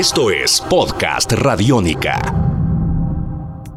Esto 0.00 0.30
es 0.30 0.62
Podcast 0.62 1.30
Radiónica. 1.32 2.22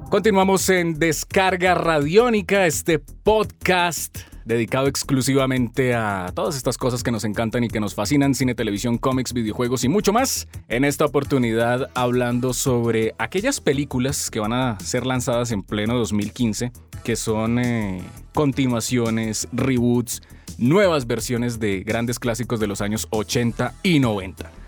Continuamos 0.10 0.70
en 0.70 0.98
Descarga 0.98 1.76
Radiónica, 1.76 2.66
este 2.66 3.00
podcast 3.00 4.20
dedicado 4.46 4.88
exclusivamente 4.88 5.94
a 5.94 6.32
todas 6.34 6.56
estas 6.56 6.78
cosas 6.78 7.04
que 7.04 7.12
nos 7.12 7.26
encantan 7.26 7.66
y 7.66 7.68
que 7.68 7.82
nos 7.82 7.94
fascinan, 7.94 8.36
cine, 8.36 8.56
televisión, 8.56 8.98
cómics, 8.98 9.34
videojuegos 9.34 9.84
y 9.84 9.90
mucho 9.90 10.14
más. 10.14 10.48
En 10.70 10.86
esta 10.86 11.04
oportunidad 11.04 11.90
hablando 11.94 12.54
sobre 12.54 13.16
aquellas 13.18 13.60
películas 13.60 14.32
que 14.32 14.40
van 14.40 14.54
a 14.54 14.80
ser 14.80 15.06
lanzadas 15.06 15.52
en 15.52 15.62
pleno 15.62 15.98
2015, 15.98 16.72
que 17.04 17.18
son 17.18 17.60
eh, 17.60 18.02
continuaciones, 18.34 19.50
reboots, 19.52 20.22
nuevas 20.58 21.06
versiones 21.06 21.60
de 21.60 21.82
grandes 21.82 22.18
clásicos 22.18 22.62
de 22.62 22.68
los 22.68 22.80
años 22.80 23.10
80 23.12 23.74
y 23.84 24.00
90. 24.00 24.63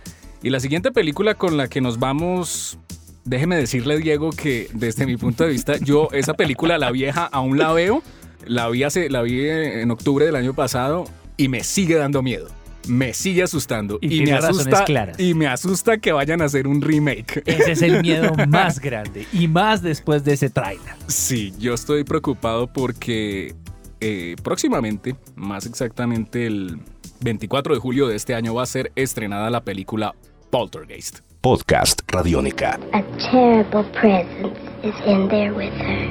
Y 0.46 0.52
la 0.52 0.60
siguiente 0.60 0.92
película 0.92 1.34
con 1.34 1.58
la 1.58 1.68
que 1.68 1.82
nos 1.82 1.98
vamos 1.98 2.78
déjeme 3.24 3.58
decirle, 3.58 3.98
Diego, 3.98 4.30
que 4.30 4.70
desde 4.76 5.08
mi 5.08 5.18
punto 5.18 5.44
de 5.44 5.50
vista, 5.50 5.78
yo 5.78 6.08
esa 6.12 6.36
película, 6.36 6.78
La 6.78 6.92
Vieja, 6.92 7.26
aún 7.26 7.58
la 7.58 7.74
veo. 7.74 8.04
La 8.46 8.70
vi, 8.70 8.84
hace, 8.84 9.10
la 9.10 9.24
vi 9.24 9.50
en 9.50 9.90
octubre 9.90 10.24
del 10.24 10.36
año 10.36 10.54
pasado 10.54 11.06
y 11.36 11.48
me 11.48 11.64
sigue 11.64 11.96
dando 11.96 12.22
miedo. 12.22 12.48
Me 12.88 13.16
sigue 13.16 13.42
asustando. 13.42 13.98
Y 14.02 14.22
Y, 14.22 14.26
me 14.26 14.34
asusta. 14.34 14.84
claras. 14.84 15.20
Y 15.20 15.34
me 15.34 15.48
asusta 15.48 15.98
que 15.98 16.12
vayan 16.12 16.44
a 16.44 16.46
hacer 16.46 16.68
un 16.68 16.80
remake. 16.80 17.42
Ese 17.48 17.72
es 17.72 17.82
el 17.82 18.02
miedo 18.04 18.32
más 18.48 18.80
grande. 18.80 19.26
Y 19.34 19.48
más 19.48 19.82
después 19.82 20.24
de 20.24 20.34
ese 20.34 20.52
tráiler. 20.52 20.94
Sí, 21.08 21.56
yo 21.58 21.74
estoy 21.74 22.04
preocupado 22.04 22.68
porque 22.68 23.56
eh, 24.00 24.36
próximamente, 24.44 25.16
más 25.36 25.66
exactamente 25.66 26.46
el 26.46 26.78
24 27.22 27.74
de 27.74 27.80
julio 27.80 28.08
de 28.08 28.16
este 28.16 28.36
año, 28.36 28.54
va 28.54 28.62
a 28.62 28.68
ser 28.68 28.92
estrenada 28.96 29.50
la 29.50 29.64
película 29.64 30.14
Poltergeist. 30.50 31.20
Podcast 31.42 32.02
Radiónica. 32.08 32.80
A 32.94 33.04
terrible 33.32 33.84
presence 33.92 34.58
is 34.84 34.96
in 35.06 35.28
there 35.28 35.52
with 35.52 35.74
her. 35.74 36.10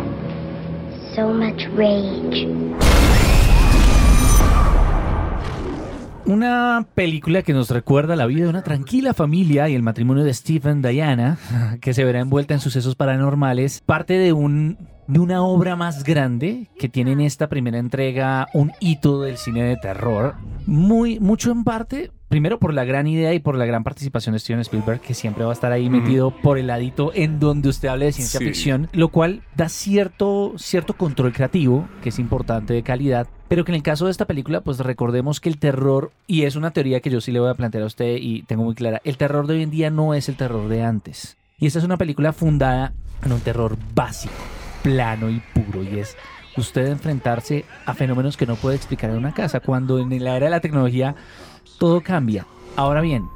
So 1.14 1.33
much 1.33 1.67
rage. 1.77 2.47
Una 6.27 6.86
película 6.94 7.42
que 7.42 7.53
nos 7.53 7.69
recuerda 7.70 8.17
la 8.17 8.27
vida 8.27 8.44
de 8.44 8.48
una 8.48 8.62
tranquila 8.62 9.12
familia 9.12 9.69
y 9.69 9.75
el 9.75 9.83
matrimonio 9.83 10.25
de 10.25 10.33
Stephen 10.33 10.81
Diana, 10.81 11.39
que 11.81 11.92
se 11.92 12.05
verá 12.05 12.20
envuelta 12.20 12.55
en 12.55 12.61
sucesos 12.61 12.94
paranormales, 12.94 13.83
parte 13.84 14.14
de 14.14 14.33
un 14.33 14.78
de 15.06 15.19
una 15.20 15.42
obra 15.42 15.77
más 15.77 16.03
grande 16.03 16.70
que 16.78 16.89
tiene 16.89 17.12
en 17.12 17.20
esta 17.20 17.48
primera 17.48 17.78
entrega 17.78 18.48
un 18.55 18.72
hito 18.81 19.20
del 19.20 19.37
cine 19.37 19.64
de 19.64 19.77
terror, 19.77 20.37
muy 20.66 21.20
mucho 21.20 21.50
en 21.50 21.62
parte 21.62 22.11
primero 22.28 22.58
por 22.58 22.75
la 22.75 22.84
gran 22.84 23.06
idea 23.06 23.33
y 23.34 23.39
por 23.39 23.56
la 23.56 23.64
gran 23.67 23.84
participación 23.84 24.33
de 24.33 24.39
Steven 24.41 24.61
Spielberg 24.61 25.00
que 25.00 25.14
siempre 25.14 25.44
va 25.44 25.50
a 25.50 25.53
estar 25.53 25.70
ahí 25.72 25.89
metido 25.89 26.31
por 26.31 26.58
el 26.58 26.66
ladito 26.66 27.12
en 27.14 27.39
donde 27.39 27.69
usted 27.69 27.89
hable 27.89 28.06
de 28.06 28.12
ciencia 28.12 28.41
Sí. 28.41 28.47
ficción, 28.47 28.89
lo 28.92 29.08
cual 29.08 29.42
da 29.56 29.69
cierto 29.69 30.55
cierto 30.56 30.94
control 30.94 31.33
creativo 31.33 31.89
que 32.03 32.08
es 32.08 32.19
importante 32.19 32.75
de 32.75 32.83
calidad, 32.83 33.28
pero 33.48 33.64
que 33.64 33.70
en 33.72 33.77
el 33.77 33.83
caso 33.83 34.06
de 34.06 34.11
esta 34.11 34.25
película, 34.25 34.62
pues 34.62 34.78
recordemos 34.81 35.41
que 35.41 35.48
el 35.48 35.58
terror, 35.58 36.11
y 36.27 36.42
es 36.42 36.56
una 36.56 36.72
teoría 36.72 37.00
que 37.00 37.11
yo 37.11 37.20
sí 37.20 37.31
le 37.31 37.39
voy 37.41 37.50
a 37.50 37.55
plantear 37.55 37.84
a 37.84 37.86
usted 37.86 38.16
y 38.20 38.42
tengo 38.42 38.64
muy 38.64 38.75
clara, 38.75 39.00
el 39.05 39.16
terror 39.16 39.47
de 39.47 39.55
hoy 39.55 39.62
en 39.62 39.70
día 39.70 39.91
no 39.91 40.14
es 40.14 40.28
el 40.28 40.36
terror 40.36 40.69
de 40.69 40.83
antes. 40.83 41.36
Y 41.59 41.66
esta 41.66 41.78
es 41.78 41.84
una 41.84 41.97
película 41.98 42.33
fundada 42.33 42.92
en 43.25 43.33
un 43.33 43.41
terror 43.41 43.77
básico, 43.94 44.34
plano 44.83 45.31
y 45.31 45.41
puro, 45.55 45.83
y 45.84 46.00
es 46.00 46.16
usted 46.56 46.86
enfrentarse 46.86 47.64
a 47.86 47.94
fenómenos 47.94 48.36
que 48.36 48.47
no 48.47 48.56
puede 48.56 48.77
explicar 48.77 49.10
en 49.10 49.16
una 49.16 49.33
casa, 49.34 49.60
cuando 49.60 49.98
en 49.98 50.22
la 50.22 50.36
era 50.36 50.47
de 50.47 50.50
la 50.50 50.60
tecnología 50.60 51.14
todo 51.78 52.00
cambia. 52.00 52.47
Ahora 52.77 53.00
bien, 53.00 53.28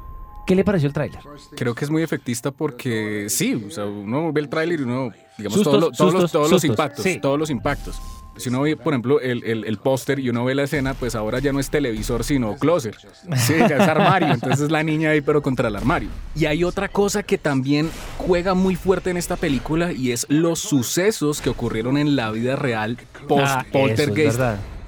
¿qué 0.47 0.55
le 0.55 0.63
pareció 0.63 0.87
el 0.87 0.93
tráiler? 0.93 1.19
Creo 1.55 1.75
que 1.75 1.85
es 1.85 1.91
muy 1.91 2.03
efectista 2.03 2.51
porque 2.51 3.27
sí, 3.29 3.53
o 3.67 3.71
sea, 3.71 3.85
uno 3.85 4.31
ve 4.33 4.41
el 4.41 4.49
tráiler 4.49 4.79
y 4.79 4.83
uno, 4.83 5.11
digamos, 5.37 5.55
Sustos, 5.57 5.63
todos, 5.73 5.81
lo- 5.81 5.91
todos 5.91 5.99
los, 6.13 6.21
sustos, 6.21 6.31
todos 6.31 6.51
los 6.51 6.61
sustos, 6.61 6.69
impactos, 6.69 7.03
sí. 7.03 7.19
todos 7.21 7.39
los 7.39 7.49
impactos. 7.49 8.01
Si 8.39 8.49
uno 8.49 8.61
ve, 8.61 8.75
por 8.77 8.93
ejemplo, 8.93 9.19
el, 9.21 9.43
el, 9.43 9.65
el 9.65 9.77
póster 9.77 10.19
y 10.19 10.29
uno 10.29 10.45
ve 10.45 10.55
la 10.55 10.63
escena, 10.63 10.93
pues 10.93 11.15
ahora 11.15 11.39
ya 11.39 11.51
no 11.51 11.59
es 11.59 11.69
televisor, 11.69 12.23
sino 12.23 12.55
closet. 12.55 12.95
Sí, 13.35 13.53
ya 13.57 13.77
es 13.77 13.87
armario. 13.87 14.33
Entonces 14.33 14.61
es 14.61 14.71
la 14.71 14.83
niña 14.83 15.11
ahí, 15.11 15.21
pero 15.21 15.41
contra 15.41 15.67
el 15.67 15.75
armario. 15.75 16.09
Y 16.35 16.45
hay 16.45 16.63
otra 16.63 16.87
cosa 16.87 17.23
que 17.23 17.37
también 17.37 17.89
juega 18.17 18.53
muy 18.53 18.75
fuerte 18.75 19.09
en 19.09 19.17
esta 19.17 19.35
película 19.35 19.91
y 19.91 20.11
es 20.11 20.25
los 20.29 20.59
sucesos 20.59 21.41
que 21.41 21.49
ocurrieron 21.49 21.97
en 21.97 22.15
la 22.15 22.31
vida 22.31 22.55
real 22.55 22.97
post 23.27 23.45
Ah, 23.45 23.65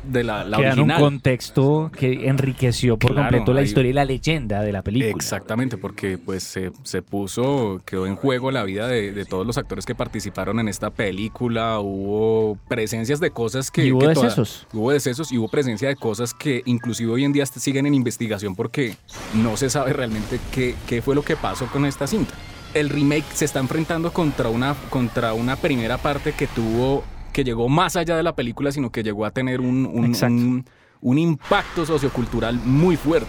de 0.03 0.23
la, 0.23 0.43
la 0.43 0.57
dan 0.57 0.61
un 0.61 0.67
original. 0.91 0.99
contexto 0.99 1.91
que 1.97 2.27
enriqueció 2.27 2.97
por 2.97 3.11
Claro, 3.13 3.29
completo 3.29 3.53
la 3.53 3.61
historia 3.61 3.89
y 3.91 3.93
la 3.93 4.05
leyenda 4.05 4.61
de 4.61 4.71
la 4.71 4.81
película. 4.81 5.11
Exactamente, 5.11 5.77
porque 5.77 6.17
pues 6.17 6.43
se, 6.43 6.71
se 6.83 7.01
puso, 7.01 7.81
quedó 7.85 8.07
en 8.07 8.15
juego 8.15 8.51
la 8.51 8.63
vida 8.63 8.87
de, 8.87 9.11
de 9.11 9.25
todos 9.25 9.45
los 9.45 9.57
actores 9.57 9.85
que 9.85 9.93
participaron 9.95 10.59
en 10.59 10.67
esta 10.67 10.89
película, 10.89 11.79
hubo 11.79 12.57
presencias 12.67 13.19
de 13.19 13.31
cosas 13.31 13.69
que... 13.71 13.85
Y 13.85 13.91
hubo 13.91 13.99
que 13.99 14.13
toda- 14.13 14.25
decesos. 14.25 14.67
hubo 14.73 14.91
decesos 14.91 15.31
y 15.31 15.37
hubo 15.37 15.47
presencia 15.49 15.87
de 15.87 15.95
cosas 15.95 16.33
que 16.33 16.61
inclusive 16.65 17.11
hoy 17.11 17.23
en 17.25 17.33
día 17.33 17.45
siguen 17.45 17.85
en 17.85 17.93
investigación 17.93 18.55
porque 18.55 18.95
no 19.35 19.57
se 19.57 19.69
sabe 19.69 19.93
realmente 19.93 20.39
qué, 20.51 20.75
qué 20.87 21.01
fue 21.01 21.15
lo 21.15 21.21
que 21.23 21.35
pasó 21.35 21.67
con 21.67 21.85
esta 21.85 22.07
cinta. 22.07 22.33
El 22.73 22.89
remake 22.89 23.25
se 23.33 23.43
está 23.45 23.59
enfrentando 23.59 24.13
contra 24.13 24.47
una, 24.47 24.75
contra 24.89 25.33
una 25.33 25.57
primera 25.57 25.97
parte 25.97 26.31
que 26.31 26.47
tuvo, 26.47 27.03
que 27.33 27.43
llegó 27.43 27.69
más 27.69 27.95
allá 27.95 28.15
de 28.17 28.23
la 28.23 28.35
película, 28.35 28.71
sino 28.71 28.91
que 28.91 29.03
llegó 29.03 29.25
a 29.25 29.31
tener 29.31 29.61
un, 29.61 29.85
un- 29.85 30.05
Exacto. 30.05 30.35
un- 30.35 30.65
un 31.01 31.17
impacto 31.17 31.85
sociocultural 31.85 32.59
muy 32.63 32.95
fuerte. 32.95 33.27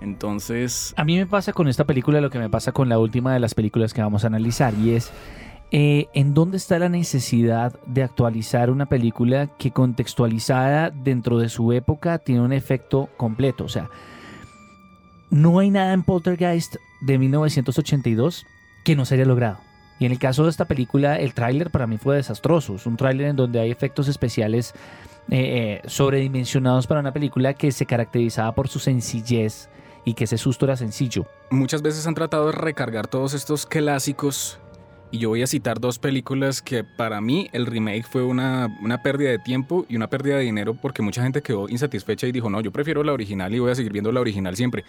Entonces, 0.00 0.92
A 0.96 1.04
mí 1.04 1.16
me 1.16 1.26
pasa 1.26 1.52
con 1.52 1.66
esta 1.66 1.84
película 1.84 2.20
lo 2.20 2.30
que 2.30 2.38
me 2.38 2.50
pasa 2.50 2.72
con 2.72 2.88
la 2.88 2.98
última 2.98 3.32
de 3.32 3.40
las 3.40 3.54
películas 3.54 3.94
que 3.94 4.02
vamos 4.02 4.24
a 4.24 4.26
analizar 4.26 4.74
y 4.74 4.90
es 4.90 5.10
eh, 5.72 6.06
en 6.14 6.34
dónde 6.34 6.56
está 6.58 6.78
la 6.78 6.88
necesidad 6.88 7.74
de 7.86 8.02
actualizar 8.02 8.70
una 8.70 8.86
película 8.86 9.48
que 9.58 9.70
contextualizada 9.72 10.90
dentro 10.90 11.38
de 11.38 11.48
su 11.48 11.72
época 11.72 12.18
tiene 12.18 12.42
un 12.42 12.52
efecto 12.52 13.08
completo. 13.16 13.64
O 13.64 13.68
sea, 13.68 13.88
no 15.30 15.58
hay 15.58 15.70
nada 15.70 15.94
en 15.94 16.02
Poltergeist 16.02 16.76
de 17.00 17.18
1982 17.18 18.44
que 18.84 18.94
no 18.94 19.04
se 19.04 19.14
haya 19.14 19.24
logrado. 19.24 19.58
Y 19.98 20.06
en 20.06 20.12
el 20.12 20.18
caso 20.18 20.44
de 20.44 20.50
esta 20.50 20.64
película, 20.64 21.16
el 21.16 21.34
tráiler 21.34 21.70
para 21.70 21.86
mí 21.86 21.98
fue 21.98 22.16
desastroso. 22.16 22.74
Es 22.74 22.86
un 22.86 22.96
tráiler 22.96 23.28
en 23.28 23.36
donde 23.36 23.60
hay 23.60 23.70
efectos 23.70 24.08
especiales 24.08 24.74
eh, 25.30 25.80
eh, 25.82 25.88
sobredimensionados 25.88 26.86
para 26.86 27.00
una 27.00 27.12
película 27.12 27.54
que 27.54 27.70
se 27.72 27.86
caracterizaba 27.86 28.54
por 28.54 28.68
su 28.68 28.78
sencillez 28.78 29.68
y 30.04 30.14
que 30.14 30.24
ese 30.24 30.36
susto 30.36 30.66
era 30.66 30.76
sencillo. 30.76 31.26
muchas 31.50 31.80
veces 31.80 32.06
han 32.06 32.14
tratado 32.14 32.46
de 32.46 32.52
recargar 32.52 33.06
todos 33.06 33.32
estos 33.34 33.64
clásicos 33.66 34.58
y 35.10 35.18
yo 35.18 35.28
voy 35.30 35.42
a 35.42 35.46
citar 35.46 35.78
dos 35.80 35.98
películas 35.98 36.60
que 36.60 36.82
para 36.84 37.20
mí 37.20 37.48
el 37.52 37.64
remake 37.66 38.04
fue 38.04 38.22
una, 38.24 38.68
una 38.82 39.00
pérdida 39.02 39.30
de 39.30 39.38
tiempo 39.38 39.86
y 39.88 39.96
una 39.96 40.08
pérdida 40.10 40.36
de 40.36 40.42
dinero 40.42 40.74
porque 40.74 41.00
mucha 41.02 41.22
gente 41.22 41.40
quedó 41.40 41.68
insatisfecha 41.68 42.26
y 42.26 42.32
dijo, 42.32 42.50
no, 42.50 42.60
yo 42.60 42.72
prefiero 42.72 43.02
la 43.04 43.12
original 43.12 43.54
y 43.54 43.60
voy 43.60 43.70
a 43.70 43.74
seguir 43.76 43.92
viendo 43.92 44.10
la 44.12 44.20
original 44.20 44.56
siempre. 44.56 44.84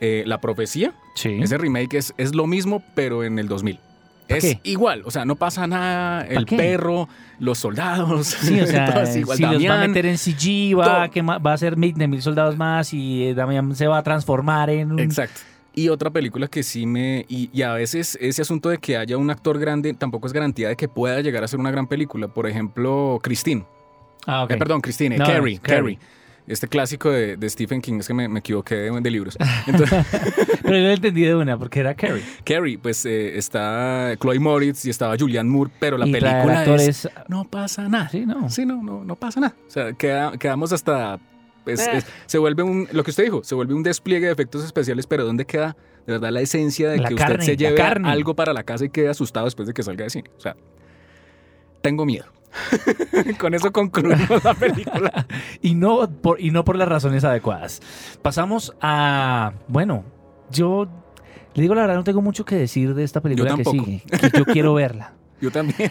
Eh, 0.00 0.22
la 0.26 0.40
profecía, 0.40 0.94
Sí. 1.16 1.38
ese 1.42 1.58
remake 1.58 1.94
es, 1.98 2.14
es 2.16 2.34
lo 2.34 2.46
mismo 2.46 2.82
pero 2.94 3.22
en 3.24 3.38
el 3.38 3.48
2000. 3.48 3.80
¿Pa 4.28 4.36
Es 4.36 4.44
qué? 4.44 4.60
igual, 4.64 5.02
o 5.04 5.10
sea, 5.10 5.24
no 5.24 5.36
pasa 5.36 5.66
nada, 5.66 6.22
el 6.26 6.46
qué? 6.46 6.56
perro, 6.56 7.08
los 7.38 7.58
soldados, 7.58 8.26
Sí, 8.28 8.60
o 8.60 8.66
sea, 8.66 9.04
igual. 9.16 9.36
si 9.36 9.42
los 9.42 9.52
va 9.52 9.56
a 9.56 9.58
Damián, 9.58 9.90
meter 9.90 10.06
en 10.06 10.16
CG, 10.18 10.74
va, 10.78 11.08
quema- 11.10 11.44
va 11.44 11.52
a 11.52 11.58
ser 11.58 11.76
mil, 11.76 11.92
de 11.94 12.08
mil 12.08 12.22
soldados 12.22 12.56
más 12.56 12.94
y 12.94 13.24
eh, 13.24 13.34
Damián 13.34 13.74
se 13.74 13.86
va 13.86 13.98
a 13.98 14.02
transformar 14.02 14.70
en 14.70 14.92
un... 14.92 14.98
Exacto. 15.00 15.40
Y 15.76 15.88
otra 15.88 16.08
película 16.10 16.46
que 16.46 16.62
sí 16.62 16.86
me... 16.86 17.26
Y, 17.28 17.50
y 17.52 17.62
a 17.62 17.72
veces 17.72 18.16
ese 18.20 18.42
asunto 18.42 18.68
de 18.68 18.78
que 18.78 18.96
haya 18.96 19.18
un 19.18 19.28
actor 19.30 19.58
grande 19.58 19.92
tampoco 19.92 20.28
es 20.28 20.32
garantía 20.32 20.68
de 20.68 20.76
que 20.76 20.86
pueda 20.88 21.20
llegar 21.20 21.42
a 21.42 21.48
ser 21.48 21.58
una 21.58 21.72
gran 21.72 21.88
película. 21.88 22.28
Por 22.28 22.46
ejemplo, 22.46 23.18
Christine. 23.22 23.64
Ah, 24.24 24.44
ok. 24.44 24.52
Eh, 24.52 24.56
perdón, 24.56 24.80
Christine. 24.80 25.18
No, 25.18 25.26
Carrie. 25.26 25.58
Carrie. 25.58 25.96
Carrie. 25.96 25.98
Este 26.46 26.68
clásico 26.68 27.10
de, 27.10 27.36
de 27.38 27.48
Stephen 27.48 27.80
King. 27.80 28.00
Es 28.00 28.06
que 28.08 28.12
me, 28.14 28.28
me 28.28 28.40
equivoqué 28.40 28.74
de, 28.74 29.00
de 29.00 29.10
libros. 29.10 29.36
Entonces, 29.66 30.04
Pero 30.62 30.76
yo 30.76 30.82
lo 30.82 30.90
entendí 30.90 31.22
de 31.22 31.34
una, 31.34 31.56
porque 31.58 31.80
era 31.80 31.94
Carrie. 31.94 32.22
Carrie, 32.44 32.78
pues 32.78 33.06
eh, 33.06 33.38
está 33.38 34.14
Chloe 34.20 34.38
Moritz 34.38 34.84
y 34.84 34.90
estaba 34.90 35.16
Julianne 35.18 35.48
Moore, 35.50 35.70
pero 35.80 35.96
la 35.96 36.06
y 36.06 36.12
película 36.12 36.52
es... 36.52 36.58
actores... 37.06 37.08
No 37.28 37.44
pasa 37.44 37.88
nada. 37.88 38.08
Sí, 38.10 38.26
no. 38.26 38.50
Sí, 38.50 38.66
no, 38.66 38.82
no, 38.82 39.04
no 39.04 39.16
pasa 39.16 39.40
nada. 39.40 39.54
O 39.66 39.70
sea, 39.70 39.92
queda- 39.94 40.36
quedamos 40.36 40.72
hasta... 40.72 41.18
es- 41.66 41.86
Eh. 41.86 41.90
es- 41.98 42.06
se 42.26 42.36
vuelve 42.38 42.62
un, 42.62 42.88
lo 42.92 43.02
que 43.04 43.10
usted 43.10 43.24
dijo, 43.24 43.42
se 43.42 43.54
vuelve 43.54 43.72
un 43.72 43.82
despliegue 43.82 44.26
de 44.26 44.32
efectos 44.32 44.64
especiales, 44.64 45.06
pero 45.06 45.24
¿dónde 45.24 45.46
queda 45.46 45.76
de 46.06 46.12
verdad 46.12 46.30
la 46.30 46.42
esencia 46.42 46.90
de 46.90 46.98
La 46.98 47.08
que 47.08 47.14
carne, 47.14 47.36
usted 47.36 47.46
se 47.46 47.56
lleve 47.56 47.80
algo 47.80 48.34
para 48.36 48.52
la 48.52 48.64
casa 48.64 48.84
y 48.84 48.90
quede 48.90 49.08
asustado 49.08 49.46
después 49.46 49.66
de 49.66 49.72
que 49.72 49.82
salga 49.82 50.04
de 50.04 50.10
cine? 50.10 50.30
O 50.36 50.40
sea, 50.40 50.54
tengo 51.80 52.04
miedo. 52.04 52.26
Con 53.38 53.54
eso 53.54 53.72
concluimos 53.72 54.44
la 54.44 54.54
película. 54.54 55.26
Y 55.62 55.74
no, 55.74 56.08
por, 56.10 56.40
y 56.40 56.50
no 56.50 56.64
por 56.64 56.76
las 56.76 56.88
razones 56.88 57.24
adecuadas. 57.24 57.80
Pasamos 58.22 58.74
a... 58.80 59.52
Bueno, 59.68 60.04
yo... 60.50 60.88
Le 61.54 61.62
digo 61.62 61.74
la 61.74 61.82
verdad, 61.82 61.96
no 61.96 62.04
tengo 62.04 62.20
mucho 62.20 62.44
que 62.44 62.56
decir 62.56 62.94
de 62.94 63.04
esta 63.04 63.20
película 63.20 63.54
que 63.56 63.64
sigue. 63.64 64.02
Que 64.20 64.30
yo 64.36 64.44
quiero 64.44 64.74
verla. 64.74 65.12
Yo 65.40 65.50
también. 65.52 65.90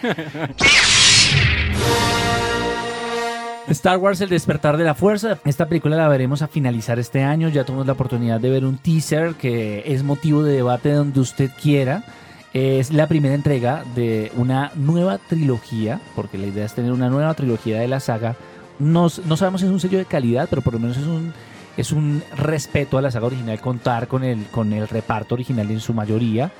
Star 3.69 3.97
Wars 3.97 4.19
El 4.19 4.29
despertar 4.29 4.77
de 4.77 4.83
la 4.83 4.93
fuerza. 4.93 5.39
Esta 5.45 5.67
película 5.67 5.95
la 5.95 6.07
veremos 6.09 6.41
a 6.41 6.47
finalizar 6.47 6.99
este 6.99 7.23
año. 7.23 7.49
Ya 7.49 7.63
tuvimos 7.63 7.87
la 7.87 7.93
oportunidad 7.93 8.41
de 8.41 8.49
ver 8.49 8.65
un 8.65 8.77
teaser 8.77 9.35
que 9.35 9.83
es 9.85 10.03
motivo 10.03 10.43
de 10.43 10.53
debate 10.53 10.91
donde 10.91 11.19
usted 11.19 11.49
quiera. 11.61 12.03
Es 12.53 12.93
la 12.93 13.07
primera 13.07 13.33
entrega 13.33 13.83
de 13.95 14.31
una 14.35 14.71
nueva 14.75 15.17
trilogía, 15.17 15.99
porque 16.15 16.37
la 16.37 16.45
idea 16.45 16.65
es 16.65 16.75
tener 16.75 16.91
una 16.91 17.09
nueva 17.09 17.33
trilogía 17.33 17.79
de 17.79 17.87
la 17.87 17.99
saga. 17.99 18.35
No, 18.77 19.07
no 19.25 19.37
sabemos 19.37 19.61
si 19.61 19.67
es 19.67 19.73
un 19.73 19.79
sello 19.79 19.97
de 19.97 20.05
calidad, 20.05 20.47
pero 20.49 20.61
por 20.61 20.73
lo 20.73 20.79
menos 20.79 20.97
es 20.97 21.07
un, 21.07 21.33
es 21.77 21.91
un 21.91 22.21
respeto 22.37 22.97
a 22.97 23.01
la 23.01 23.09
saga 23.09 23.25
original 23.25 23.59
contar 23.59 24.07
con 24.07 24.23
el, 24.23 24.45
con 24.51 24.71
el 24.71 24.87
reparto 24.87 25.33
original 25.35 25.69
en 25.71 25.79
su 25.79 25.93
mayoría. 25.93 26.51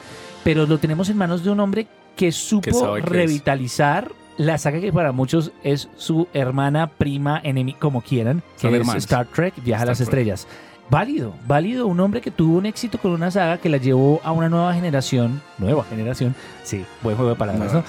Pero 0.44 0.66
lo 0.66 0.80
tenemos 0.80 1.10
en 1.10 1.18
manos 1.18 1.44
de 1.44 1.52
un 1.52 1.60
hombre 1.60 1.88
que 2.16 2.32
supo 2.32 2.98
revitalizar 2.98 4.12
la 4.38 4.58
saga 4.58 4.80
que 4.80 4.92
para 4.92 5.12
muchos 5.12 5.52
es 5.64 5.90
su 5.96 6.28
hermana, 6.34 6.88
prima, 6.88 7.40
enemiga, 7.44 7.80
como 7.80 8.02
quieran, 8.02 8.42
que 8.60 8.76
es. 8.76 8.96
Star 8.96 9.28
Trek, 9.28 9.54
Viaja 9.64 9.84
a 9.84 9.86
las 9.86 9.98
Trek. 9.98 10.08
Estrellas. 10.08 10.48
Válido, 10.90 11.34
válido, 11.48 11.88
un 11.88 12.00
hombre 12.00 12.22
que 12.22 12.30
tuvo 12.30 12.58
un 12.58 12.66
éxito 12.66 12.98
con 12.98 13.12
una 13.12 13.32
saga 13.32 13.58
que 13.58 13.70
la 13.70 13.78
llevó 13.78 14.22
a 14.24 14.32
una 14.32 14.50
nueva 14.50 14.74
generación, 14.74 15.42
nueva 15.58 15.84
generación, 15.86 16.36
sí, 16.64 16.86
buen 17.02 17.16
juego 17.16 17.32
de 17.32 17.38
palabras, 17.38 17.74
¿no? 17.74 17.84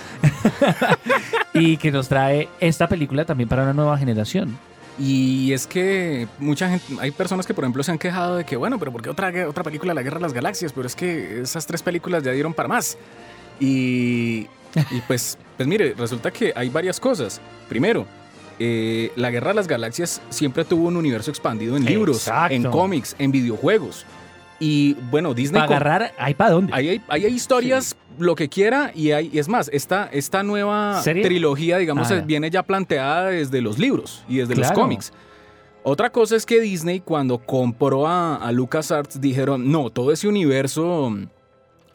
y 1.54 1.76
que 1.76 1.90
nos 1.90 2.08
trae 2.08 2.48
esta 2.60 2.88
película 2.88 3.24
también 3.24 3.48
para 3.48 3.64
una 3.64 3.72
nueva 3.72 3.98
generación. 3.98 4.56
Y 4.98 5.52
es 5.52 5.66
que 5.66 6.28
mucha 6.38 6.68
gente, 6.70 6.86
hay 7.00 7.10
personas 7.10 7.46
que 7.46 7.52
por 7.52 7.64
ejemplo 7.64 7.82
se 7.82 7.90
han 7.90 7.98
quejado 7.98 8.36
de 8.36 8.44
que, 8.44 8.56
bueno, 8.56 8.78
pero 8.78 8.92
¿por 8.92 9.02
qué 9.02 9.10
otra, 9.10 9.32
otra 9.48 9.64
película 9.64 9.92
la 9.92 10.02
Guerra 10.02 10.18
de 10.18 10.22
las 10.22 10.32
Galaxias? 10.32 10.72
Pero 10.72 10.86
es 10.86 10.94
que 10.94 11.40
esas 11.42 11.66
tres 11.66 11.82
películas 11.82 12.22
ya 12.22 12.30
dieron 12.30 12.54
para 12.54 12.68
más. 12.68 12.96
Y, 13.58 14.46
y 14.90 15.00
pues, 15.06 15.36
pues 15.56 15.68
mire, 15.68 15.94
resulta 15.98 16.30
que 16.30 16.52
hay 16.54 16.68
varias 16.68 17.00
cosas. 17.00 17.40
Primero, 17.68 18.06
eh, 18.58 19.12
la 19.16 19.30
Guerra 19.30 19.48
de 19.48 19.54
las 19.54 19.68
Galaxias 19.68 20.22
siempre 20.30 20.64
tuvo 20.64 20.88
un 20.88 20.96
universo 20.96 21.30
expandido 21.30 21.76
en 21.76 21.84
libros, 21.84 22.18
Exacto. 22.18 22.54
en 22.54 22.64
cómics, 22.64 23.16
en 23.18 23.32
videojuegos. 23.32 24.06
Y 24.60 24.94
bueno, 25.10 25.34
Disney... 25.34 25.60
Para 25.60 25.76
agarrar, 25.76 26.14
¿hay 26.18 26.34
para 26.34 26.50
dónde? 26.50 26.72
Ahí 26.72 27.02
hay, 27.08 27.26
historias, 27.26 27.96
lo 28.18 28.34
que 28.34 28.48
quiera, 28.48 28.92
y 28.94 29.10
hay, 29.10 29.30
y 29.32 29.38
es 29.38 29.48
más, 29.48 29.68
esta, 29.72 30.08
esta 30.12 30.42
nueva 30.42 31.02
trilogía, 31.02 31.78
digamos, 31.78 32.10
Ah, 32.10 32.22
viene 32.24 32.50
ya 32.50 32.62
planteada 32.62 33.30
desde 33.30 33.60
los 33.60 33.78
libros 33.78 34.24
y 34.28 34.38
desde 34.38 34.54
los 34.56 34.70
cómics. 34.72 35.12
Otra 35.82 36.10
cosa 36.10 36.36
es 36.36 36.46
que 36.46 36.60
Disney, 36.60 37.00
cuando 37.00 37.38
compró 37.38 38.06
a, 38.06 38.36
a 38.36 38.52
LucasArts, 38.52 39.20
dijeron, 39.20 39.70
no, 39.70 39.90
todo 39.90 40.12
ese 40.12 40.28
universo 40.28 41.14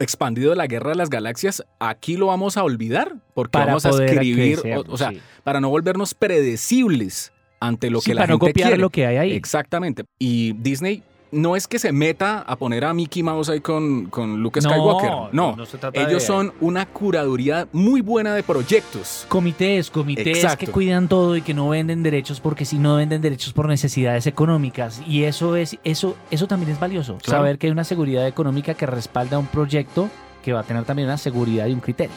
expandido 0.00 0.50
de 0.50 0.56
la 0.56 0.66
Guerra 0.66 0.90
de 0.90 0.96
las 0.96 1.10
Galaxias, 1.10 1.64
aquí 1.78 2.16
lo 2.16 2.26
vamos 2.26 2.56
a 2.56 2.64
olvidar, 2.64 3.14
porque 3.34 3.52
Para 3.52 3.66
vamos 3.66 3.86
a 3.86 3.90
escribir, 4.04 4.58
o, 4.88 4.96
sea, 4.96 5.10
sí. 5.10 5.20
para 5.44 5.60
no 5.60 5.68
volvernos 5.70 6.14
predecibles 6.14 7.32
ante 7.60 7.90
lo 7.90 8.00
Sí, 8.00 8.10
que 8.10 8.14
la 8.14 8.22
para 8.22 8.32
no 8.34 8.38
gente 8.40 8.52
copiar 8.52 8.68
quiere. 8.70 8.80
lo 8.80 8.90
que 8.90 9.06
hay 9.06 9.16
ahí. 9.18 9.32
Exactamente. 9.32 10.04
Y 10.18 10.54
Disney 10.54 11.02
no 11.32 11.54
es 11.56 11.68
que 11.68 11.78
se 11.78 11.92
meta 11.92 12.40
a 12.40 12.56
poner 12.56 12.84
a 12.84 12.92
Mickey 12.92 13.22
Mouse 13.22 13.48
ahí 13.50 13.60
con, 13.60 14.06
con 14.06 14.42
Luke 14.42 14.60
Skywalker. 14.60 15.10
no, 15.10 15.28
No, 15.32 15.56
no 15.56 15.66
se 15.66 15.78
trata 15.78 16.00
ellos 16.00 16.22
de- 16.22 16.26
son 16.26 16.52
una 16.60 16.86
curaduría 16.86 17.68
muy 17.72 18.00
buena 18.00 18.34
de 18.34 18.42
proyectos. 18.42 19.26
Comités, 19.28 19.90
comités 19.90 20.26
Exacto. 20.38 20.66
que 20.66 20.72
cuidan 20.72 21.08
todo 21.08 21.36
y 21.36 21.42
que 21.42 21.54
no 21.54 21.68
venden 21.68 22.02
derechos 22.02 22.40
porque 22.40 22.64
si 22.64 22.78
no 22.78 22.96
venden 22.96 23.20
derechos 23.22 23.52
por 23.52 23.68
necesidades 23.68 24.26
económicas 24.26 25.02
y 25.06 25.24
eso 25.24 25.56
es 25.56 25.78
eso 25.84 26.16
eso 26.30 26.46
también 26.48 26.72
es 26.72 26.80
valioso, 26.80 27.18
Claro. 27.18 27.38
saber 27.40 27.58
que 27.58 27.66
hay 27.68 27.72
una 27.72 27.84
seguridad 27.84 28.26
económica 28.26 28.74
que 28.74 28.86
respalda 28.86 29.38
un 29.38 29.46
proyecto 29.46 30.08
que 30.42 30.52
va 30.52 30.60
a 30.60 30.64
tener 30.64 30.84
también 30.84 31.06
una 31.08 31.18
seguridad 31.18 31.66
y 31.66 31.72
un 31.72 31.80
criterio. 31.80 32.14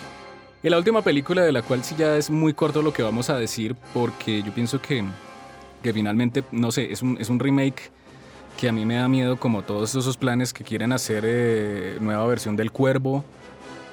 Y 0.63 0.69
la 0.69 0.77
última 0.77 1.01
película 1.01 1.41
de 1.41 1.51
la 1.51 1.61
cual 1.61 1.83
sí 1.83 1.93
ya 1.97 2.15
es 2.15 2.29
muy 2.29 2.53
corto 2.53 2.81
lo 2.81 2.93
que 2.93 3.03
vamos 3.03 3.29
a 3.29 3.37
decir, 3.37 3.75
porque 3.93 4.41
yo 4.41 4.53
pienso 4.53 4.81
que, 4.81 5.03
que 5.83 5.91
finalmente, 5.93 6.43
no 6.53 6.71
sé, 6.71 6.91
es 6.91 7.01
un, 7.01 7.17
es 7.19 7.29
un 7.29 7.37
remake 7.39 7.91
que 8.57 8.69
a 8.69 8.71
mí 8.71 8.85
me 8.85 8.95
da 8.95 9.07
miedo 9.07 9.37
como 9.37 9.61
todos 9.63 9.93
esos 9.95 10.15
planes 10.17 10.53
que 10.53 10.63
quieren 10.63 10.91
hacer 10.93 11.23
eh, 11.25 11.97
nueva 11.99 12.25
versión 12.27 12.55
del 12.55 12.71
Cuervo, 12.71 13.25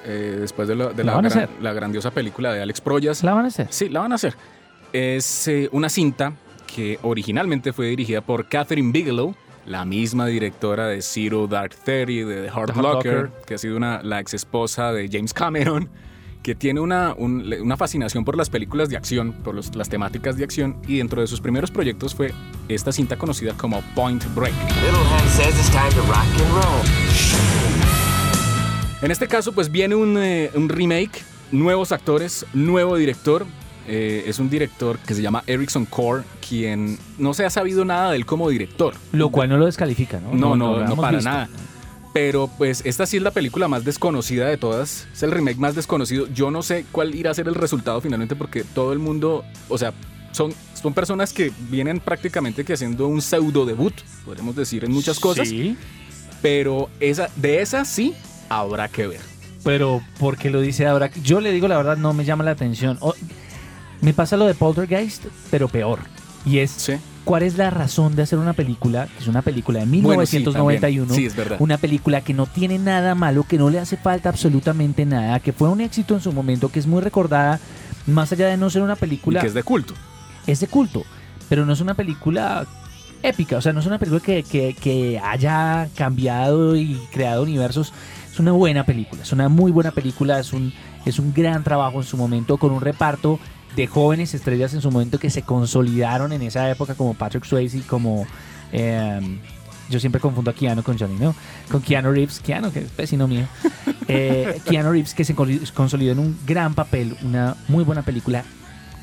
eh, 0.04 0.36
después 0.40 0.68
de, 0.68 0.76
la, 0.76 0.88
de 0.88 1.04
La 1.04 1.12
la, 1.12 1.16
van 1.16 1.26
a 1.26 1.28
gran- 1.28 1.44
hacer. 1.44 1.62
la 1.62 1.72
grandiosa 1.72 2.10
película 2.10 2.52
de 2.52 2.62
Alex 2.62 2.80
Proyas. 2.80 3.22
¿La 3.24 3.34
van 3.34 3.44
a 3.46 3.48
hacer? 3.48 3.66
Sí, 3.70 3.88
la 3.88 4.00
van 4.00 4.12
a 4.12 4.14
hacer. 4.14 4.34
Es 4.92 5.48
eh, 5.48 5.68
una 5.72 5.88
cinta 5.88 6.32
que 6.74 6.98
originalmente 7.02 7.72
fue 7.72 7.86
dirigida 7.86 8.20
por 8.20 8.46
Catherine 8.48 8.92
Bigelow, 8.92 9.34
la 9.66 9.84
misma 9.84 10.26
directora 10.26 10.86
de 10.86 11.02
Zero 11.02 11.46
Dark 11.46 11.74
Thirty, 11.74 12.22
de 12.22 12.42
The 12.42 12.48
Hard 12.48 12.72
The 12.74 12.82
Locker, 12.82 13.12
Locker. 13.14 13.30
que 13.46 13.54
ha 13.54 13.58
sido 13.58 13.76
una, 13.76 14.02
la 14.02 14.20
ex 14.20 14.34
esposa 14.34 14.92
de 14.92 15.08
James 15.10 15.34
Cameron, 15.34 15.88
que 16.42 16.54
tiene 16.54 16.80
una, 16.80 17.14
un- 17.16 17.52
una 17.60 17.76
fascinación 17.76 18.24
por 18.24 18.36
las 18.36 18.48
películas 18.50 18.88
de 18.88 18.96
acción, 18.96 19.32
por 19.44 19.54
los- 19.54 19.74
las 19.76 19.88
temáticas 19.88 20.36
de 20.36 20.44
acción, 20.44 20.76
y 20.88 20.98
dentro 20.98 21.20
de 21.20 21.26
sus 21.26 21.40
primeros 21.40 21.70
proyectos 21.70 22.14
fue 22.14 22.32
esta 22.74 22.92
cinta 22.92 23.16
conocida 23.16 23.54
como 23.54 23.82
Point 23.94 24.24
Break. 24.34 24.54
Little 24.82 25.04
hand 25.12 25.28
says 25.30 25.58
it's 25.58 25.70
time 25.70 25.90
to 25.90 26.02
rock 26.02 26.26
and 26.40 26.52
roll. 26.54 27.90
En 29.02 29.10
este 29.10 29.28
caso, 29.28 29.52
pues 29.52 29.70
viene 29.70 29.94
un, 29.94 30.18
eh, 30.18 30.50
un 30.54 30.68
remake, 30.68 31.22
nuevos 31.52 31.90
actores, 31.92 32.44
nuevo 32.52 32.96
director. 32.96 33.46
Eh, 33.88 34.24
es 34.26 34.38
un 34.38 34.50
director 34.50 34.98
que 34.98 35.14
se 35.14 35.22
llama 35.22 35.42
Erickson 35.46 35.86
Core, 35.86 36.22
quien 36.46 36.98
no 37.18 37.34
se 37.34 37.44
ha 37.44 37.50
sabido 37.50 37.84
nada 37.84 38.10
de 38.10 38.16
él 38.18 38.26
como 38.26 38.48
director. 38.48 38.94
Lo 39.12 39.30
cual 39.30 39.48
no 39.48 39.56
lo 39.56 39.66
descalifica, 39.66 40.20
¿no? 40.20 40.34
No, 40.34 40.54
no, 40.54 40.84
no, 40.86 40.96
para 40.96 41.16
visto. 41.16 41.30
nada. 41.30 41.48
Pero 42.12 42.50
pues 42.58 42.82
esta 42.84 43.06
sí 43.06 43.16
es 43.16 43.22
la 43.22 43.30
película 43.30 43.68
más 43.68 43.84
desconocida 43.84 44.46
de 44.46 44.56
todas. 44.56 45.08
Es 45.12 45.22
el 45.22 45.30
remake 45.30 45.58
más 45.58 45.74
desconocido. 45.74 46.26
Yo 46.28 46.50
no 46.50 46.62
sé 46.62 46.84
cuál 46.92 47.14
irá 47.14 47.30
a 47.30 47.34
ser 47.34 47.48
el 47.48 47.54
resultado 47.54 48.00
finalmente 48.00 48.36
porque 48.36 48.64
todo 48.64 48.92
el 48.92 48.98
mundo, 48.98 49.44
o 49.68 49.78
sea, 49.78 49.92
son, 50.32 50.52
son 50.80 50.94
personas 50.94 51.32
que 51.32 51.52
vienen 51.70 52.00
prácticamente 52.00 52.64
que 52.64 52.72
haciendo 52.74 53.06
un 53.08 53.20
pseudo 53.22 53.66
debut, 53.66 53.94
podríamos 54.24 54.56
decir 54.56 54.84
en 54.84 54.92
muchas 54.92 55.18
cosas. 55.20 55.48
Sí, 55.48 55.76
Pero 56.42 56.88
esa, 57.00 57.28
de 57.36 57.60
esa 57.62 57.84
sí 57.84 58.14
habrá 58.48 58.88
que 58.88 59.06
ver. 59.06 59.20
pero 59.62 60.00
porque 60.18 60.50
lo 60.50 60.60
dice 60.60 60.86
ahora, 60.86 61.10
yo 61.22 61.40
le 61.40 61.52
digo 61.52 61.68
la 61.68 61.76
verdad, 61.76 61.96
no 61.96 62.12
me 62.14 62.24
llama 62.24 62.44
la 62.44 62.52
atención. 62.52 62.98
Me 64.00 64.14
pasa 64.14 64.36
lo 64.36 64.46
de 64.46 64.54
Poltergeist, 64.54 65.24
pero 65.50 65.68
peor. 65.68 66.00
Y 66.46 66.58
es 66.58 66.70
Sí. 66.70 66.94
¿Cuál 67.24 67.42
es 67.42 67.58
la 67.58 67.68
razón 67.68 68.16
de 68.16 68.22
hacer 68.22 68.38
una 68.38 68.54
película, 68.54 69.06
que 69.06 69.18
es 69.18 69.28
una 69.28 69.42
película 69.42 69.80
de 69.80 69.84
Bueno, 69.84 70.24
sí, 70.24 70.38
1991? 70.38 71.14
Sí, 71.14 71.26
es 71.26 71.36
verdad. 71.36 71.58
Una 71.60 71.76
película 71.76 72.22
que 72.22 72.32
no 72.32 72.46
tiene 72.46 72.78
nada 72.78 73.14
malo, 73.14 73.44
que 73.46 73.58
no 73.58 73.68
le 73.68 73.78
hace 73.78 73.98
falta 73.98 74.30
absolutamente 74.30 75.04
nada, 75.04 75.38
que 75.38 75.52
fue 75.52 75.68
un 75.68 75.82
éxito 75.82 76.14
en 76.14 76.22
su 76.22 76.32
momento, 76.32 76.70
que 76.70 76.78
es 76.78 76.86
muy 76.86 77.02
recordada, 77.02 77.60
más 78.06 78.32
allá 78.32 78.48
de 78.48 78.56
no 78.56 78.70
ser 78.70 78.80
una 78.82 78.94
Y 78.94 78.96
película, 78.96 79.40
que 79.42 79.48
es 79.48 79.54
de 79.54 79.62
culto. 79.62 79.94
Es 80.46 80.60
de 80.60 80.66
culto, 80.66 81.04
pero 81.48 81.64
no 81.66 81.72
es 81.72 81.80
una 81.80 81.94
película 81.94 82.66
épica, 83.22 83.56
o 83.58 83.60
sea, 83.60 83.72
no 83.72 83.80
es 83.80 83.86
una 83.86 83.98
película 83.98 84.20
que, 84.22 84.42
que- 84.42 84.74
que 84.74 85.18
haya 85.22 85.88
cambiado 85.96 86.76
y 86.76 86.98
creado 87.12 87.42
universos. 87.42 87.92
Es 88.32 88.38
una 88.38 88.52
buena 88.52 88.84
película, 88.84 89.22
es 89.22 89.32
una 89.32 89.48
muy 89.48 89.72
buena 89.72 89.90
película, 89.90 90.38
es 90.38 90.52
un, 90.52 90.72
es 91.04 91.18
un 91.18 91.34
gran 91.34 91.64
trabajo 91.64 91.98
en 92.00 92.06
su 92.06 92.16
momento, 92.16 92.56
con 92.58 92.70
un 92.72 92.80
reparto 92.80 93.38
de 93.76 93.86
jóvenes 93.86 94.34
estrellas 94.34 94.72
en 94.74 94.80
su 94.80 94.90
momento 94.90 95.18
que 95.18 95.30
se 95.30 95.42
consolidaron 95.42 96.32
en 96.32 96.42
esa 96.42 96.70
época, 96.70 96.94
como 96.94 97.14
Patrick 97.14 97.44
Swayze, 97.44 97.82
como... 97.86 98.26
em, 98.72 99.38
yo 99.90 99.98
siempre 99.98 100.20
confundo 100.20 100.52
a 100.52 100.54
Keanu 100.54 100.84
con 100.84 100.96
Johnny, 100.96 101.16
¿no? 101.18 101.34
Con 101.70 101.82
Keanu 101.82 102.12
Reeves, 102.12 102.38
Keanu, 102.38 102.70
que 102.70 102.78
es 102.80 102.96
vecino 102.96 103.26
mío. 103.28 103.46
Eh, 104.12 104.60
Keanu 104.68 104.90
Reeves, 104.90 105.14
que 105.14 105.24
se 105.24 105.36
consolidó 105.36 106.10
en 106.12 106.18
un 106.18 106.36
gran 106.44 106.74
papel, 106.74 107.16
una 107.22 107.54
muy 107.68 107.84
buena 107.84 108.02
película. 108.02 108.42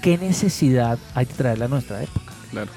¿Qué 0.07 0.17
necesidad 0.17 0.97
hay 1.15 1.25
de 1.25 1.33
traerla 1.33 1.65
a 1.65 1.67
nuestra 1.67 2.01
época? 2.01 2.31
Claro. 2.49 2.71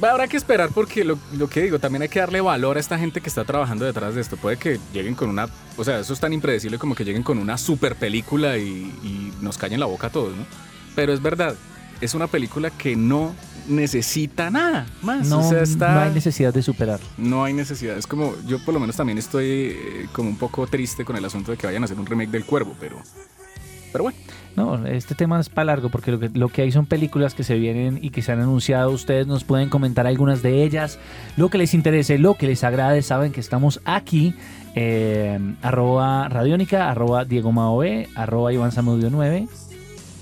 Habrá 0.00 0.26
que 0.26 0.38
esperar 0.38 0.70
porque 0.72 1.04
lo, 1.04 1.18
lo 1.36 1.46
que 1.46 1.60
digo, 1.60 1.78
también 1.78 2.00
hay 2.00 2.08
que 2.08 2.18
darle 2.18 2.40
valor 2.40 2.78
a 2.78 2.80
esta 2.80 2.98
gente 2.98 3.20
que 3.20 3.28
está 3.28 3.44
trabajando 3.44 3.84
detrás 3.84 4.14
de 4.14 4.22
esto. 4.22 4.38
Puede 4.38 4.56
que 4.56 4.80
lleguen 4.94 5.14
con 5.14 5.28
una, 5.28 5.50
o 5.76 5.84
sea, 5.84 5.98
eso 5.98 6.14
es 6.14 6.20
tan 6.20 6.32
impredecible 6.32 6.78
como 6.78 6.94
que 6.94 7.04
lleguen 7.04 7.24
con 7.24 7.36
una 7.36 7.58
super 7.58 7.94
película 7.94 8.56
y, 8.56 8.90
y 9.02 9.34
nos 9.42 9.58
callen 9.58 9.80
la 9.80 9.84
boca 9.84 10.06
a 10.06 10.10
todos, 10.10 10.34
¿no? 10.34 10.46
Pero 10.94 11.12
es 11.12 11.20
verdad, 11.20 11.56
es 12.00 12.14
una 12.14 12.26
película 12.26 12.70
que 12.70 12.96
no 12.96 13.34
necesita 13.68 14.48
nada 14.48 14.86
más. 15.02 15.28
No, 15.28 15.40
o 15.46 15.50
sea, 15.50 15.60
está, 15.60 15.92
no 15.92 16.00
hay 16.00 16.14
necesidad 16.14 16.54
de 16.54 16.62
superarlo. 16.62 17.06
no 17.18 17.44
hay 17.44 17.52
necesidad. 17.52 17.98
Es 17.98 18.06
como, 18.06 18.34
yo 18.46 18.64
por 18.64 18.72
lo 18.72 18.80
menos 18.80 18.96
también 18.96 19.18
estoy 19.18 19.76
eh, 19.76 20.06
como 20.14 20.30
un 20.30 20.38
poco 20.38 20.66
triste 20.66 21.04
con 21.04 21.18
el 21.18 21.24
asunto 21.26 21.50
de 21.50 21.58
que 21.58 21.66
vayan 21.66 21.82
a 21.82 21.84
hacer 21.84 22.00
un 22.00 22.06
remake 22.06 22.30
del 22.30 22.46
Cuervo, 22.46 22.74
pero, 22.80 22.96
pero 23.92 24.04
bueno. 24.04 24.18
No, 24.56 24.86
este 24.86 25.14
tema 25.14 25.40
es 25.40 25.48
para 25.48 25.66
largo 25.66 25.88
porque 25.88 26.10
lo 26.10 26.18
que, 26.18 26.28
lo 26.28 26.48
que 26.48 26.62
hay 26.62 26.72
son 26.72 26.86
películas 26.86 27.34
que 27.34 27.44
se 27.44 27.54
vienen 27.54 27.98
y 28.02 28.10
que 28.10 28.22
se 28.22 28.32
han 28.32 28.40
anunciado. 28.40 28.90
Ustedes 28.90 29.26
nos 29.26 29.44
pueden 29.44 29.68
comentar 29.68 30.06
algunas 30.06 30.42
de 30.42 30.62
ellas, 30.62 30.98
lo 31.36 31.48
que 31.48 31.58
les 31.58 31.74
interese, 31.74 32.18
lo 32.18 32.34
que 32.34 32.46
les 32.46 32.64
agrade. 32.64 33.02
Saben 33.02 33.32
que 33.32 33.40
estamos 33.40 33.80
aquí, 33.84 34.34
eh, 34.74 35.38
arroba 35.62 36.28
Radiónica, 36.28 36.90
arroba 36.90 37.24
Diego 37.24 37.52
Maoe, 37.52 38.08
arroba 38.14 38.52
Iván 38.52 38.72
Samudio 38.72 39.10
9. 39.10 39.48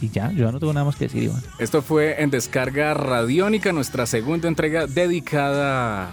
Y 0.02 0.08
ya, 0.08 0.32
yo 0.32 0.50
no 0.50 0.58
tengo 0.58 0.72
nada 0.72 0.86
más 0.86 0.96
que 0.96 1.06
decir, 1.06 1.24
Iván. 1.24 1.42
Esto 1.58 1.82
fue 1.82 2.22
en 2.22 2.30
Descarga 2.30 2.94
Radiónica, 2.94 3.72
nuestra 3.72 4.06
segunda 4.06 4.48
entrega 4.48 4.86
dedicada 4.86 6.10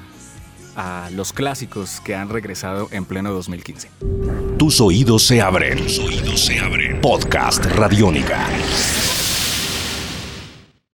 a 0.78 1.10
los 1.12 1.34
clásicos 1.34 2.00
que 2.00 2.16
han 2.16 2.30
regresado 2.30 2.88
en 2.92 3.04
pleno 3.04 3.34
2015. 3.34 3.90
Tus 4.58 4.80
oídos 4.80 5.24
se 5.24 5.42
abren. 5.42 5.78
Tus 5.78 6.00
oídos 6.00 6.46
se 6.46 6.60
abren. 6.60 7.02
Podcast 7.02 7.66
Radiónica. 7.66 8.48